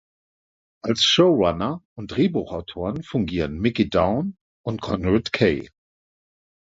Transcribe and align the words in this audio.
Als 0.83 1.03
Showrunner 1.03 1.83
und 1.95 2.07
Drehbuchautoren 2.09 3.03
fungieren 3.03 3.59
Mickey 3.59 3.87
Down 3.87 4.35
und 4.65 4.81
Konrad 4.81 5.31
Kay. 5.31 5.69